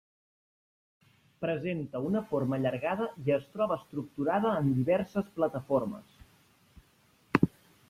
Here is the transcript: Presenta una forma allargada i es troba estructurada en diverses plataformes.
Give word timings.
Presenta 1.43 2.01
una 2.07 2.23
forma 2.31 2.57
allargada 2.59 3.07
i 3.27 3.35
es 3.37 3.45
troba 3.57 3.79
estructurada 3.83 4.57
en 4.63 4.73
diverses 4.81 5.31
plataformes. 5.39 6.19